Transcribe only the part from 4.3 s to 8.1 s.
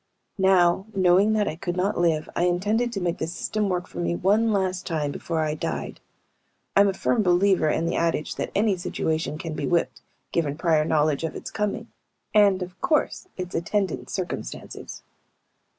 last time before I died. I'm a firm believer in the